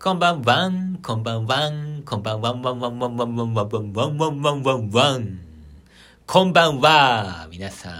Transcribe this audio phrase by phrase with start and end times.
[0.00, 5.40] こんばんはん、こんばんはん、こんばんはんわんわんわんわんわんわんわんわんわんわんわんわん。
[6.24, 7.94] こんばんは、皆さん。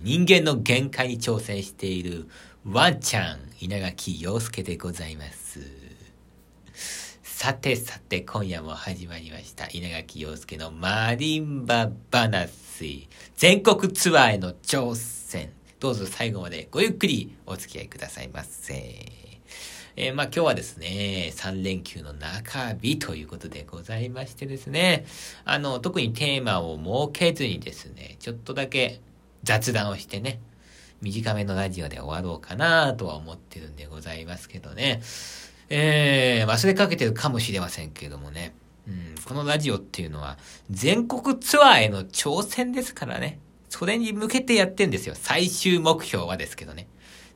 [0.00, 2.30] 人間の限界に挑戦している
[2.64, 5.60] ワンちゃん、稲垣陽介でございます。
[7.22, 9.68] さてさて、今夜も始まりました。
[9.70, 13.06] 稲垣陽介のマリンバ話。
[13.36, 15.52] 全国ツアーへの挑戦。
[15.78, 19.33] どうぞ最後までごゆっくりお付き合いくださいませ。
[19.96, 25.06] えー、まあ今日はですね、3連休の中日ということでございましてですね、
[25.44, 26.76] あの、特にテーマを
[27.12, 29.00] 設けずにですね、ちょっとだけ
[29.44, 30.40] 雑談をしてね、
[31.00, 35.00] 短めのラジオで終わろうかなとは思ってるんでございますけどね、
[35.68, 38.54] えー、忘れかけてるかもしれませんけどもね、
[38.88, 40.38] うん、このラジオっていうのは
[40.70, 43.38] 全国ツアーへの挑戦ですからね。
[43.68, 45.16] それに向けてやってんですよ。
[45.16, 46.86] 最終目標はですけどね。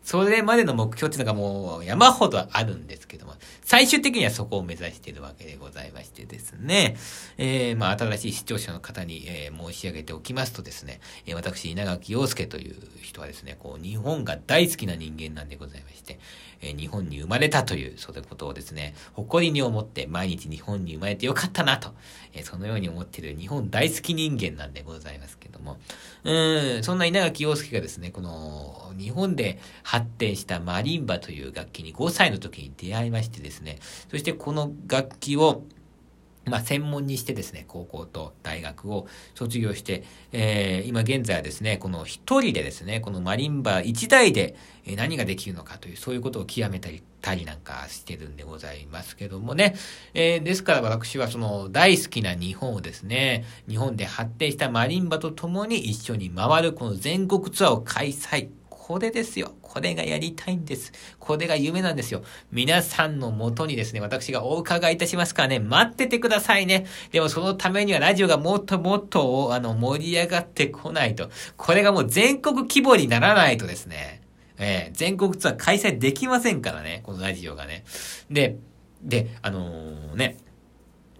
[0.09, 6.97] それまでの目標っていうのがもう山ほどあるんですけども、最終的にはそこを目指しているわけでございましてですね、
[7.37, 16.19] えー、まあ、新しい視聴者の方に、えー、申し上げておきますとですね、えー、私、稲垣陽介という人はですね、こう、日本が大好きな人間なんでございまして、
[16.61, 21.95] え日本に生まれたという、そういうことをですね、誇りに思って毎日日本に生まれてよかったなと、
[22.33, 25.77] えそのように思っている日本大好き人間なんでございますけども、
[26.25, 29.61] うん、そんな稲垣陽介がですね、この、日本で
[29.99, 33.79] 発展したマリンバという楽器に5歳の時に出会いましてですね、
[34.11, 35.65] そしてこの楽器を、
[36.45, 44.55] まあ、専門にしてですね、高校と大学を卒業して、えー、今現在はですね、この一人でですね、このマリンバ一台で
[44.97, 49.75] 何ができるのかという、そういうことを極めたり、たりなんかしてるんでございますけどもね。
[50.15, 58.51] えー、ですから私はその大好きな日本をですね、日本で発展したマリンバと共に一緒に回るこの全国ツアーを開催。
[58.89, 59.53] これですよ。
[59.61, 60.93] これがやりたいんです。
[61.19, 62.23] これが夢なんですよ。
[62.51, 66.87] 皆さんのもとにですね、私がお伺いいたしますからね、待っててくださいね。
[67.13, 71.29] でもそのためにはラジオがもっともっと、あの、盛り上がってこないと。
[71.59, 74.23] これがもう全国規模にならないとですね、
[74.57, 77.85] えー、全国ツアー開催できませんからね、このラジオがね。
[78.31, 78.57] で、
[79.03, 80.39] で、あのー、ね、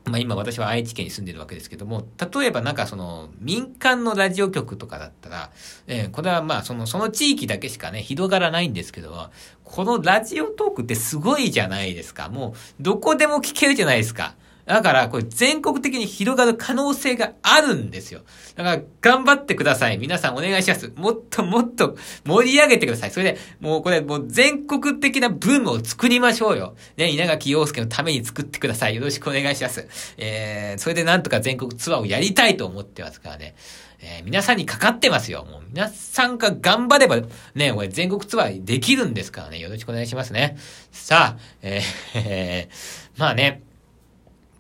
[0.09, 5.51] まあ今私は愛知県に住んでるわけですけども、例えばなんかその民間のラジオ局とかだったら、
[5.87, 9.31] えー、これはまあその、その地域だけしかね、広がらないんですけども、
[9.65, 12.29] このラジオトークってすごいじゃないですか。
[12.29, 14.35] もう、どこでも聞けるじゃないですか。
[14.69, 18.21] だから、これ全国的に広がる可能性があるんですよ。
[18.55, 19.97] だから、頑張ってください。
[19.97, 20.93] 皆さんお願いします。
[20.95, 21.97] もっともっと
[22.27, 23.11] 盛り上げてください。
[23.11, 26.77] それで、もうこれ、もう全国的なブームを作りましょうよ。
[26.99, 28.95] ね、稲垣陽介のために作ってください。
[28.95, 29.89] よろしくお願いします。
[30.19, 33.55] えー、それでなんとか全国ツアーをやりたいと思ってますからね。
[34.01, 35.47] えー、皆さんにかかってますよ。
[35.51, 37.17] もう皆さんが頑張れば、
[37.55, 39.59] ね、これ全国ツアーできるんですからね。
[39.59, 40.59] よろしくお願いしますね。
[40.93, 42.69] さあ、えー、
[43.19, 43.63] まあね、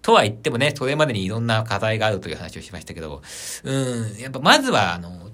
[0.08, 3.20] とは言ってもね、それまでにいろんな課題があるという話をしましたけど、
[3.62, 5.28] うん、やっぱまずは、あの、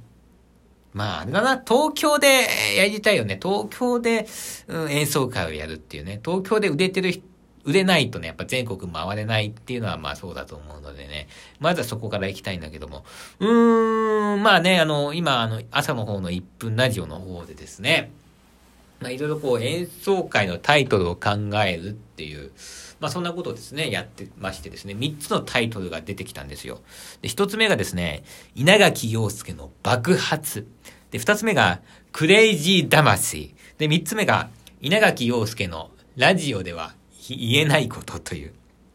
[0.93, 3.39] まあ、あれだな、東京でやりたいよね。
[3.41, 4.27] 東京で、
[4.67, 6.21] うん、演奏会をやるっていうね。
[6.25, 7.23] 東京で売れてる
[7.63, 11.29] 売れないとね、やっぱ全国回れないっていうのはまあそうだと思うのでね。
[11.61, 13.05] まずはそこから行きたいんだけども。
[13.39, 18.11] うーん、まあね、あの、今、あの、朝の方の1分ラジオの方でですね、
[19.01, 21.31] まあいろいろこう演奏会のタイトルを考
[21.65, 22.53] えるっていう、
[23.01, 26.81] まあそんなことをですね、やってましてですね、3つのタイトルが出てきたんですよ。
[27.23, 28.25] で、1つ目がですね、
[28.55, 30.67] 稲垣陽介の爆発。
[31.11, 31.81] で、2つ目が、
[32.13, 33.55] クレイジー魂。
[33.79, 34.51] で、3つ目が、
[34.81, 36.95] 稲垣陽介のラジオでは
[37.29, 38.53] 言えないことという。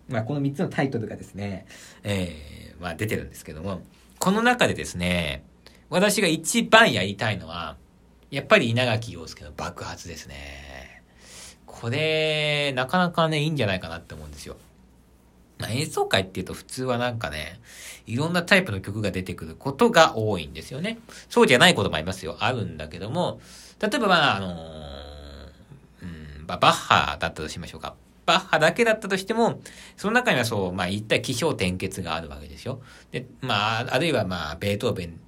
[0.07, 1.65] まあこの3つのタイトルがですね、
[2.03, 3.81] えー、まあ出てるんですけども、
[4.19, 5.43] この中でですね、
[5.89, 7.77] 私が一番やりたいのは、
[8.31, 11.03] やっぱり稲垣陽介の爆発ですね。
[11.65, 14.57] これ、なかなかね、いいんじゃないかなって思うんですよ。
[15.59, 17.59] まあ、演奏会っていうと普通はなんかね、
[18.05, 20.99] いろんなタイプの曲が出てくることが多いんですよね。
[21.29, 22.37] そうじゃないこともありますよ。
[22.39, 23.41] あるんだけども、
[23.79, 27.95] 例えばまあ、あのー、うん、バッハだったとしましょうか。
[28.25, 29.61] バッハだけだったとしても、
[29.97, 32.81] その中にはそう、まあ、一体気象転結があるわけでしょ。
[33.11, 35.19] で、まあ、あるいはまあ、ベートーベン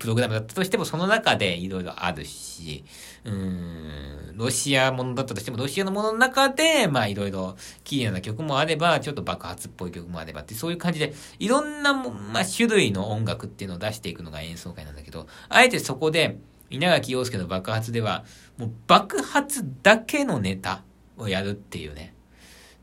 [0.00, 2.84] プログラムだったとしても、その中でいろいろあるし、
[3.24, 7.54] うん、ロシアものだったとしても、ロシアのものの中で、まあいろいろ
[7.84, 16.38] 綺麗な曲もあれば、ちょっと爆発っぽい曲もあればって、そういう感じで、いろんな、まあ種類の音楽っていうのを出していくのが演奏会なんだけど、あえてそこで、
[16.70, 18.24] 稲垣陽介の爆発では、
[18.56, 20.82] もう爆発だけのネタ
[21.18, 22.14] をやるっていうね。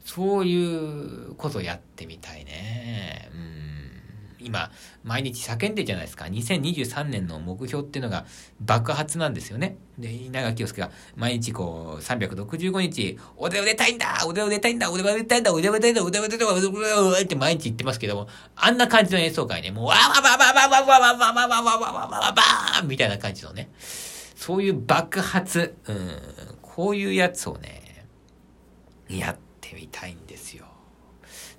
[0.05, 3.29] そういうことやってみたいね。
[3.33, 3.76] うん。
[4.47, 4.71] 今、
[5.03, 6.25] 毎日叫んでるじゃないですか。
[6.25, 8.25] 2023年の目標っていうのが
[8.61, 9.77] 爆発なんですよね。
[9.99, 23.69] で、稲垣陽介が毎日こう、365日、腕を出たいんだ腕を出たいんだ腕を出たいんだ腕を出たいんだ腕を出たいんだ腕を出たいんだって毎日言ってますけども、あんな感じの演奏会ね、もう、わわわわわわわわわわわわわわわわわーみたいな感じのね、
[24.35, 26.21] そういう爆発、うん、
[26.61, 28.05] こういうやつをね、
[29.09, 30.65] やってみたいんですよ。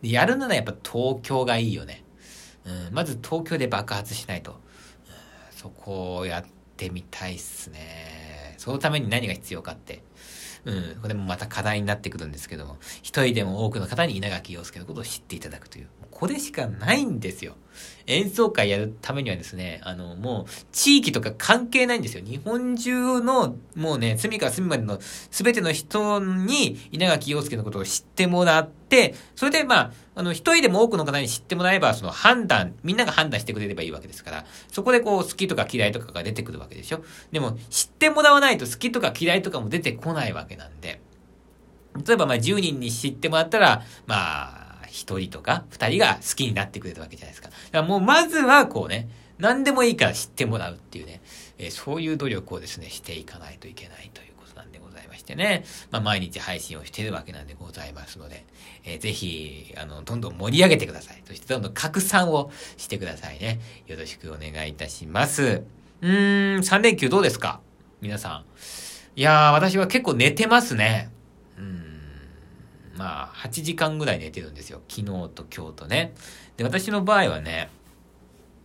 [0.02, 2.05] やるならやっぱ東京がいいよね。
[2.69, 4.61] うん、まず東京で爆発しないと。
[5.50, 6.44] そこをやっ
[6.76, 8.55] てみたいっすね。
[8.59, 10.03] そのために何が必要かって。
[10.65, 15.88] うん、これもまた課題になってくるんですけども、一人でも多くの方に稲垣陽介のことを知っていただくという。
[16.19, 17.55] これしかないんですよ。
[18.09, 22.25] 演奏会やるためにはですね、あの、もう、地域とか関係ないんですよ。
[22.25, 24.99] 日本中の、もうね、隅から隅までの
[25.31, 37.05] 全ての人に稲垣陽介のことを知ってもらって、それでまあ、あの、一人でも多くの方に知ってもらえば、その判断、みんなが判断してくれればいいわけですから、そこでこう、好きとか嫌いとかが出てくるわけでしょ。
[37.31, 41.00] でも、知ってもらわないと好きとか嫌いとかも出てこないわけなんで、
[42.05, 47.49] 例えばまあ10人に知ってもらったら、まあ、一人とか二人が好きになってくれたわけじゃないですか。
[47.49, 49.08] だからもうまずはこうね、
[49.38, 51.20] 何でもいいから知ってもらうっていうね、
[51.58, 55.64] えー、そういう努力をですね、していかないといけないということなんでございましてね。
[55.90, 58.44] まあ毎日配信をしているわけなんでございますので、
[58.85, 61.23] えー、ぜひ、あの、どんどん盛り上げてください。
[61.25, 63.61] そしてどんどん拡散をしてくださいね。
[63.87, 65.62] よろしくお願いいたします。
[66.00, 67.61] うーん、3連休どうですか？
[68.00, 68.44] 皆さん。
[69.17, 71.11] いやー、私は結構寝てますね。
[72.98, 74.82] まあ、8時間ぐらい寝てるんですよ。
[74.88, 76.14] 昨日と今日とね。
[76.56, 77.70] で、私の場合はね、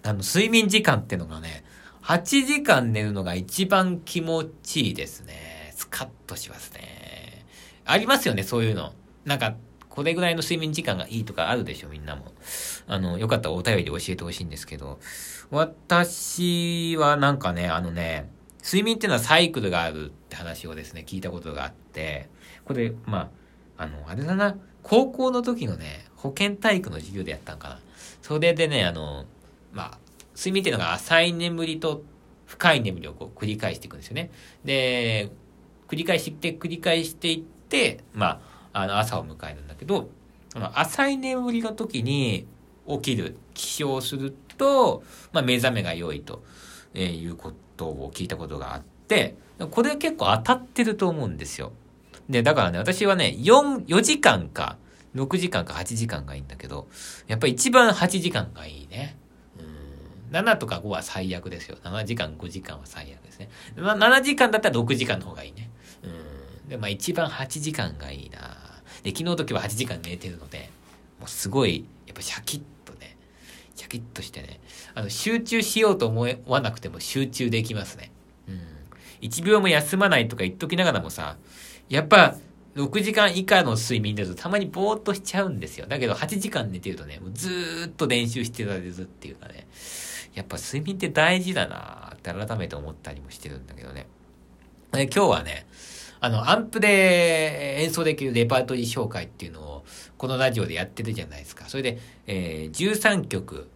[0.01, 1.63] あの、睡眠時間ってのがね、
[2.01, 5.71] 8時間寝るのが一番気持ちいいですね。
[5.75, 7.45] スカッとしますね。
[7.85, 8.93] ありますよね、そういうの。
[9.23, 9.55] なんか、
[9.87, 12.33] これぐらいの睡眠時間がいいとかあるでしょ、みんなも。
[12.87, 14.99] あの、よかったらお便りで教えてほしいんですけど、
[15.51, 18.31] 私はなんかね、あのね、
[18.63, 22.29] 睡眠っていうのはサイクルがあるって話をですね、聞いたことがあって、
[22.65, 23.29] これ、まあ、
[23.77, 27.79] あの、あれだな、高校の時のね、保健体育の授業でやったんかな。
[28.21, 29.25] それでね、あの、
[29.71, 29.97] まあ、
[30.35, 32.03] 睡眠っていうのが浅い眠りと
[32.45, 34.29] 深い眠りをこう繰り返していくんですよね。
[34.63, 35.29] で、
[35.87, 38.41] 繰り返して繰り返していって、ま
[38.73, 40.09] あ、あの、朝を迎えるんだけど、
[40.55, 42.47] あの、浅い眠りの時に
[42.87, 46.43] 起きる、起床すると、まあ、目覚めが良いと、
[46.93, 49.35] えー、いうことを聞いたことがあって、
[49.71, 51.71] これ結構当たってると思うんですよ。
[52.29, 54.77] で、だからね、私はね、4、4時間か、
[55.15, 56.87] 6時間か8時間がいいんだけど、
[57.27, 59.17] やっぱり一番8時間がいいね。
[59.59, 60.35] うん。
[60.35, 61.77] 7とか5は最悪ですよ。
[61.83, 63.49] 7時間、5時間は最悪ですね。
[63.75, 65.69] 7時間だったら6時間の方がいいね。
[66.63, 66.69] うん。
[66.69, 68.39] で、まあ一番8時間がいいな
[69.03, 70.69] で、昨日の時は8時間寝てるので、
[71.19, 73.17] もうすごい、やっぱシャキッとね、
[73.75, 74.61] シャキッとしてね、
[74.95, 78.11] あの、集中しようと思わなくても集中できますね。
[78.47, 78.61] うん。
[79.21, 81.37] 1秒も休まないとか言っときながらもさ、
[81.89, 82.35] やっぱ、
[82.75, 85.85] 6時間以下の睡眠だとたまにぼーっとしちゃうんですよ。
[85.85, 89.67] だけど8時間寝てるとね、もうずーっと練習してられるっていうかね、
[90.33, 94.07] やっぱ睡眠って大事だなって改めて思ったりもしてるんだけどね。
[94.91, 95.67] で今日はね、
[96.19, 99.85] あの、アンプで演奏できるレパートリー紹介っていうのを、
[100.17, 101.65] このラジオでやってるじゃないですか。
[101.67, 103.69] それで、えー、13曲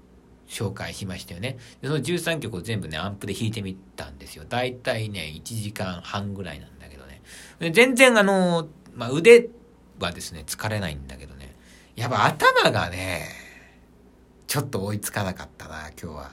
[0.48, 1.58] 紹介しましたよね。
[1.82, 4.46] で、その13曲を全部ね、アンプで弾いてみたんですよ。
[4.48, 6.77] だいたいね、1時間半ぐらいなんだけどね。
[7.60, 9.50] 全然あの、まあ、腕
[10.00, 11.56] はですね、疲れないんだけどね。
[11.96, 13.28] やっぱ頭がね、
[14.48, 16.32] ちょっと追いつかなかったな、今日は。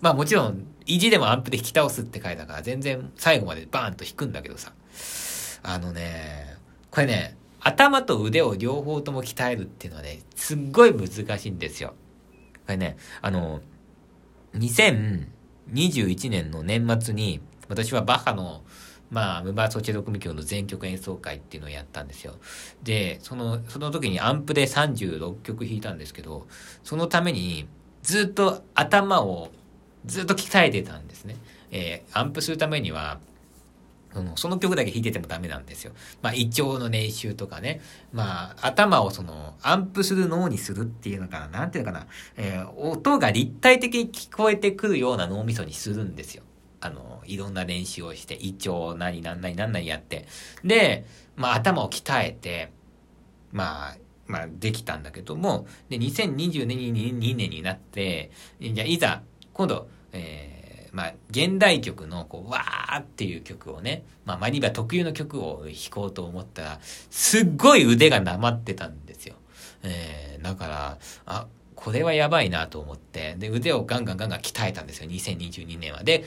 [0.00, 4.72] まあもちろん、意地でもアンプで引き倒すって書いたから、全然最後までバーンと弾くんだけどさ。
[5.62, 6.56] あのね、
[6.90, 11.94] これね、頭と腕を両方とも鍛えるっていうのはね、すっごい難しいんですよ。
[12.66, 13.60] これね、あの、
[14.54, 18.62] 2021年の年末に、私はバッハの
[19.10, 22.34] まあ、ムバーソチェド組曲の全曲演奏会っていうのをやったんですよ。
[22.82, 26.46] で、その、その時にアンプで36曲弾いたんですけど、
[26.82, 27.68] そのために
[28.02, 29.50] ずっと頭を
[30.04, 31.36] ずっと鍛えてたんですね。
[31.70, 33.18] えー、アンプするためには、
[34.12, 35.92] そのその曲だけ弾いててもダメなんですよ。
[36.22, 37.82] まあ、胃腸の練習とかね。
[38.12, 41.48] まあ、頭をその、アンプする脳にするっていうのかな。
[41.48, 42.06] なんていうのかな。
[42.36, 46.44] えー、音が立体的に聞こえてくるような脳みそにするんですよ。
[46.80, 50.26] あの、いろんな練習をして、胃腸なりなんなりなんなりやって、
[50.64, 51.06] で、
[51.36, 52.72] まあ頭を鍛えて、
[53.52, 58.30] まあ、まあできたんだけども、で、2022年になって、
[58.60, 69.36] じゃいざ、今度、えー、まあ、現代曲の、こう、わーっていう曲をね、まあ、マニバ特有の曲を弾こうと思ったら、すっごい腕がなまってたんですよ。
[69.82, 76.02] えー、だから、あ、これはやばいなと思って、で、腕をガンガンガンガン鍛えたんですよ、2022年は。
[76.02, 76.24] で、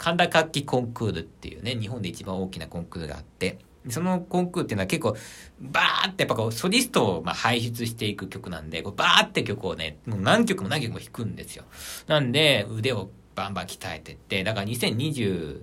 [0.00, 3.58] 神田楽器コンクールっていうね、日本で一番大きなコンクールがあって、
[3.90, 5.14] そのコンクールっていうのは結構、
[5.60, 11.64] バーってやっぱこう、ソリストをまあ輩出していく曲なんで、こうバーって曲をね、もう何曲も何曲も弾くんですよ。
[12.06, 15.60] なんで、腕をバンバン鍛えてって、だから2022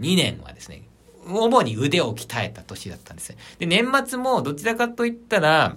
[0.00, 0.82] 年はですね、
[1.24, 3.36] 主に腕を鍛えた年だったんですね。
[3.60, 5.76] で、年末もどちらかといったら、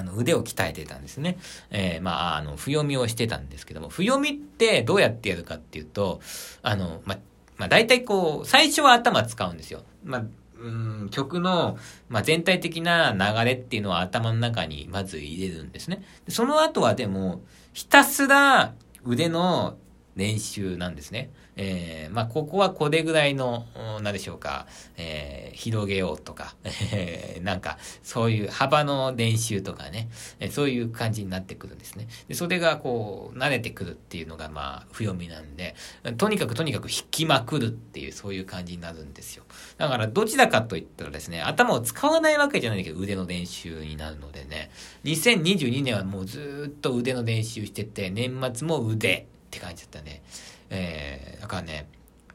[0.00, 1.38] あの、腕を鍛えてたんですね。
[1.70, 6.20] えー、まあ、あの、不読みをしてたんですけども、不読みってどうやってやるかっていうと、
[6.62, 7.18] あの、まあ、
[7.58, 9.82] まあ、大体こう、最初は頭使うんですよ。
[10.02, 10.24] まあ、
[10.58, 10.68] う
[11.04, 11.78] ん、曲の、
[12.08, 16.02] まあ、全体的な流れっていうのは頭の中にまず入れるんですね。
[16.28, 17.42] その後はでも、
[17.72, 19.76] ひたすら腕の
[20.16, 21.30] 練習なんですね。
[21.56, 23.66] えー、まあ、ここはこれぐらいの、
[24.02, 24.66] 何でしょうか、
[24.96, 26.54] えー、広げようとか、
[27.42, 30.08] なんか、そういう幅の練習とかね、
[30.50, 32.08] そういう感じになってくるんですね。
[32.28, 35.74] で、それがこう、慣れてくるっていうのが、まあ、不読みなんで、
[36.16, 39.44] とにかくとにかく弾きまくるっていう、そういう感じになるんですよ。
[39.78, 44.70] だから、どちらかといったらですね、頭を使わないわけじゃないけど、腕の練習になるのでね、
[45.04, 50.22] 2022年はもうずっと腕の練習してて、年末も腕って感じだったね。
[50.70, 51.88] えー、だからね、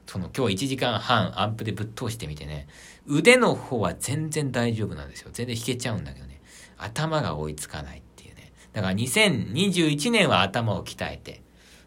[0.06, 2.68] その今日1時間半アンプでぶっ通してみてね、
[3.08, 5.30] 腕の方は全然大丈夫なんですよ。
[5.34, 6.42] 全然弾けちゃうんだけどね。
[6.77, 8.51] 頭が追いつかないっていうね。
[8.74, 11.42] だから2021年は頭を鍛えて、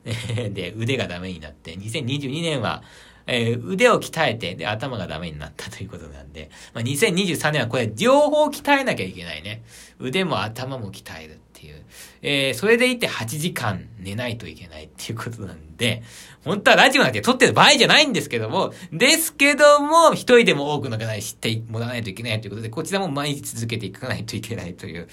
[0.51, 2.83] で、腕がダメになって、2022年は
[3.29, 9.63] えー、腕を鍛えて、で、頭がダメになったということなんで、まあ、2023年はこれ両方鍛えなきゃいけないね。
[9.99, 11.85] 腕も頭も鍛えるっていう。
[12.23, 16.03] えー、それでいて8時間寝ないといけないっていうことなんで、
[16.45, 25.09] 本当はラジオなんて撮ってる場合じゃないんですけども、ですけども、一人でも多くの方に知ってもらわないといけないということで、こちらも毎日続けていかないといけないという。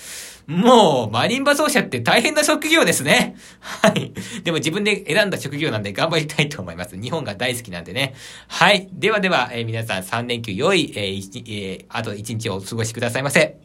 [0.47, 3.35] もう、マリンバ奏者って大変な職業ですね。
[3.59, 4.13] はい。
[4.43, 6.95] でも自分で選んだ職業なんで頑張りたいと思います。
[6.95, 8.13] 日本が大好きなんでね。
[8.47, 8.87] はい。
[8.93, 13.64] ではでは、えー、皆さん3連休良い、えーえー、あと1日をお過ごしくださいませ。